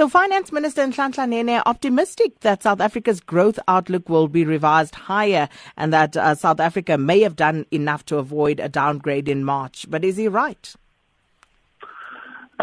[0.00, 5.50] So, Finance Minister Nhlanhla Nene optimistic that South Africa's growth outlook will be revised higher
[5.76, 9.84] and that uh, South Africa may have done enough to avoid a downgrade in March.
[9.90, 10.74] But is he right?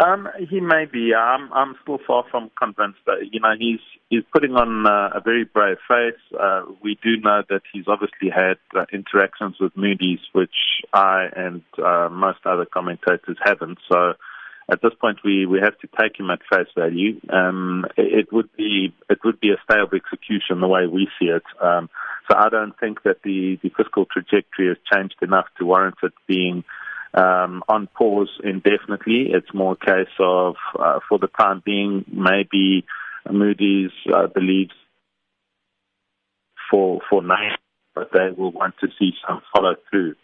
[0.03, 1.13] Um, he may be.
[1.13, 3.01] I'm, I'm still far from convinced.
[3.05, 6.19] That, you know, he's he's putting on uh, a very brave face.
[6.39, 11.61] Uh, we do know that he's obviously had uh, interactions with Moody's, which I and
[11.77, 13.77] uh, most other commentators haven't.
[13.91, 14.13] So
[14.70, 17.20] at this point, we, we have to take him at face value.
[17.29, 21.43] Um, it, would be it would be a stale execution the way we see it.
[21.62, 21.90] Um,
[22.30, 26.12] so I don't think that the, the fiscal trajectory has changed enough to warrant it
[26.27, 26.66] being
[27.13, 29.27] um, on pause indefinitely.
[29.30, 32.85] It's more a case of, uh, for the time being, maybe
[33.31, 34.73] Moody's uh, believes
[36.70, 37.55] for for now,
[37.95, 40.15] but they will want to see some follow through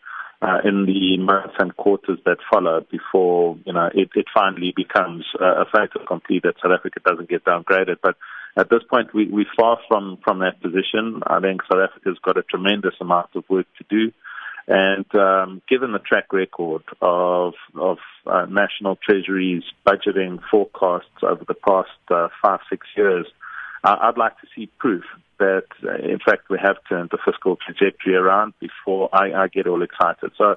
[0.43, 5.25] uh, in the months and quarters that follow before you know it, it finally becomes
[5.39, 7.97] uh, a fait accompli that South Africa doesn't get downgraded.
[8.01, 8.17] But
[8.57, 11.23] at this point, we, we're far from from that position.
[11.25, 14.11] I think South Africa's got a tremendous amount of work to do.
[14.67, 21.55] And um, given the track record of of uh, national treasuries budgeting forecasts over the
[21.55, 23.27] past uh, five six years,
[23.83, 25.03] I'd like to see proof
[25.39, 29.67] that, uh, in fact, we have turned the fiscal trajectory around before I, I get
[29.67, 30.31] all excited.
[30.37, 30.55] So.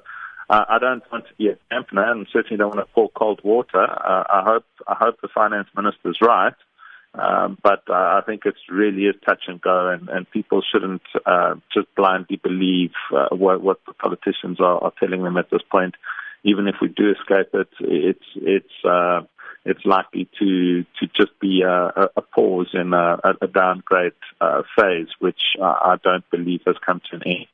[0.49, 3.41] Uh, I don't want to be a dampener, and certainly don't want to pour cold
[3.43, 3.83] water.
[3.83, 6.53] Uh, I hope I hope the finance minister is right,
[7.15, 11.01] um, but uh, I think it really is touch and go, and, and people shouldn't
[11.25, 15.63] uh, just blindly believe uh, what, what the politicians are, are telling them at this
[15.69, 15.95] point.
[16.43, 19.23] Even if we do escape it, it's it's uh,
[19.67, 25.09] it's likely to to just be a, a pause in a, a downgrade uh, phase,
[25.19, 27.47] which I don't believe has come to an end.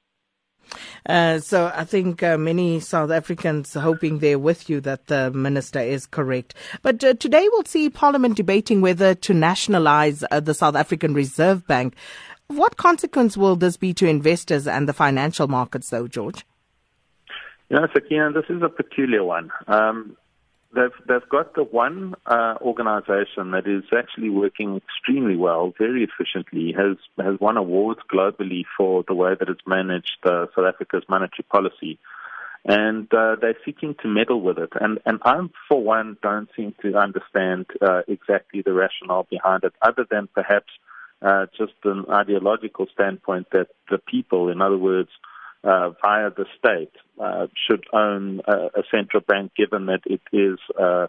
[1.05, 5.79] Uh, so I think uh, many South Africans hoping they're with you that the minister
[5.79, 6.53] is correct.
[6.81, 11.67] But uh, today we'll see Parliament debating whether to nationalize uh, the South African Reserve
[11.67, 11.95] Bank.
[12.47, 16.45] What consequence will this be to investors and the financial markets, though, George?
[17.69, 19.51] You know, Sakina, this is a peculiar one.
[19.67, 20.15] Um,
[20.75, 26.73] they've they've got the one uh, organization that is actually working extremely well, very efficiently,
[26.73, 31.45] has has won awards globally for the way that it's managed uh, South Africa's monetary
[31.51, 31.99] policy,
[32.65, 34.71] and uh, they're seeking to meddle with it.
[34.79, 39.73] And and I, for one, don't seem to understand uh, exactly the rationale behind it,
[39.81, 40.71] other than perhaps
[41.21, 45.09] uh, just an ideological standpoint that the people, in other words
[45.63, 50.59] uh, via the state uh, should own a, a, central bank, given that it is
[50.79, 51.07] uh,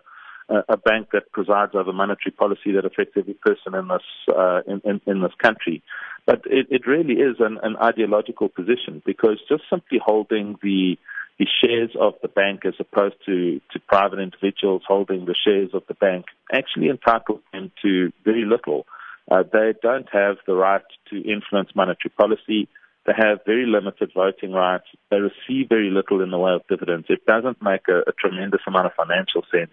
[0.49, 4.81] a bank that presides over monetary policy that affects every person in this uh, in,
[4.85, 5.83] in, in, this country.
[6.27, 10.97] But it, it really is an, an, ideological position because just simply holding the
[11.39, 15.83] the shares of the bank as opposed to, to private individuals holding the shares of
[15.89, 18.87] the bank actually entitles them to very little.
[19.29, 22.69] Uh, they don't have the right to influence monetary policy.
[23.07, 24.87] They have very limited voting rights.
[25.11, 27.07] They receive very little in the way of dividends.
[27.11, 29.73] It doesn't make a, a tremendous amount of financial sense.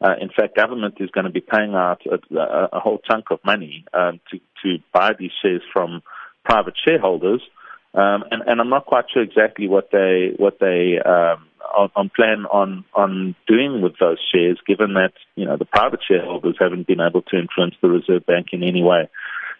[0.00, 2.38] Uh, in fact, government is going to be paying out a,
[2.72, 6.02] a, whole chunk of money um, to, to buy these shares from
[6.42, 7.42] private shareholders.
[7.92, 12.10] Um, and, and I'm not quite sure exactly what they what they um, on, on
[12.14, 16.86] plan on on doing with those shares, given that you know the private shareholders haven't
[16.86, 19.08] been able to influence the Reserve Bank in any way.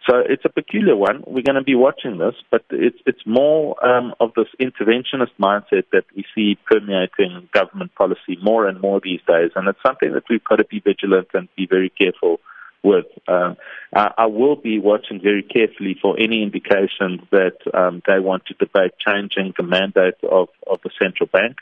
[0.09, 1.23] So it's a peculiar one.
[1.27, 5.85] We're going to be watching this, but it's it's more um, of this interventionist mindset
[5.93, 10.25] that we see permeating government policy more and more these days, and it's something that
[10.31, 12.41] we've got to be vigilant and be very careful
[12.83, 13.07] with.
[13.29, 13.57] Um,
[13.95, 18.55] I, I will be watching very carefully for any indications that um, they want to
[18.55, 21.59] debate changing the mandate of, of the central bank.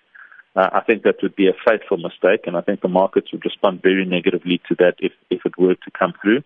[0.54, 3.44] Uh, I think that would be a fateful mistake, and I think the markets would
[3.44, 6.42] respond very negatively to that if, if it were to come through.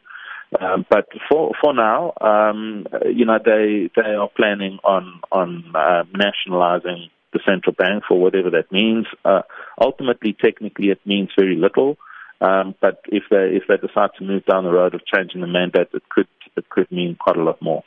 [0.61, 6.05] Um, but for for now, um, you know, they they are planning on on uh,
[6.15, 9.07] nationalizing the central bank for whatever that means.
[9.25, 9.43] Uh,
[9.81, 11.97] ultimately, technically, it means very little.
[12.41, 15.47] Um, but if they if they decide to move down the road of changing the
[15.47, 17.85] mandate, it could it could mean quite a lot more.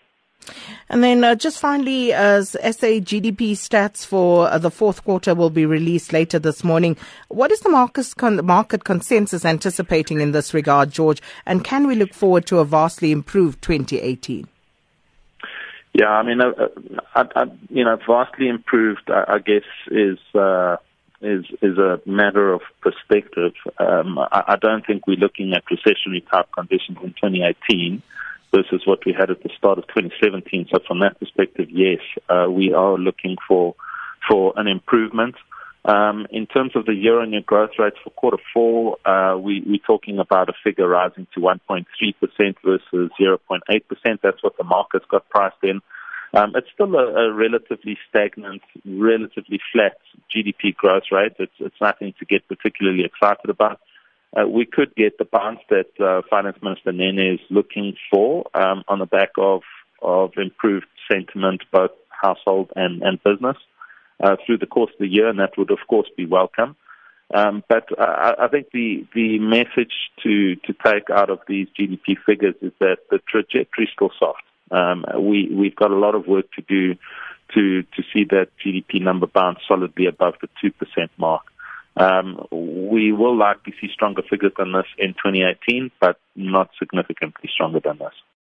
[0.89, 5.49] And then uh, just finally, as SA GDP stats for uh, the fourth quarter will
[5.49, 6.97] be released later this morning.
[7.29, 11.21] What is the market, con- market consensus anticipating in this regard, George?
[11.45, 14.47] And can we look forward to a vastly improved 2018?
[15.93, 16.67] Yeah, I mean, uh, uh,
[17.15, 20.75] I, I, you know, vastly improved, I, I guess, is uh,
[21.21, 23.53] is is a matter of perspective.
[23.79, 28.01] Um, I, I don't think we're looking at recessionary type conditions in 2018
[28.55, 30.67] versus what we had at the start of 2017.
[30.71, 31.99] So from that perspective, yes,
[32.29, 33.75] uh, we are looking for
[34.29, 35.35] for an improvement.
[35.83, 40.17] Um, in terms of the year-on-year growth rates for quarter four, uh, we, we're talking
[40.17, 41.85] about a figure rising to 1.3%
[42.65, 44.19] versus 0.8%.
[44.23, 45.81] That's what the market's got priced in.
[46.33, 49.97] Um, it's still a, a, relatively stagnant, relatively flat
[50.35, 51.33] GDP growth rate.
[51.37, 53.79] It's, it's nothing to get particularly excited about.
[54.35, 58.83] Uh, we could get the bounce that uh, Finance Minister Nene is looking for um,
[58.87, 59.61] on the back of,
[60.01, 63.57] of improved sentiment, both household and, and business
[64.23, 66.75] uh, through the course of the year, and that would, of course, be welcome.
[67.33, 69.93] Um, but uh, I think the, the message
[70.23, 74.43] to, to take out of these GDP figures is that the trajectory is still soft.
[74.71, 76.95] Um, we, we've got a lot of work to do
[77.53, 80.71] to, to see that GDP number bounce solidly above the 2%
[81.17, 81.43] mark.
[81.97, 87.79] Um, we will likely see stronger figures than this in 2018, but not significantly stronger
[87.79, 88.13] than this.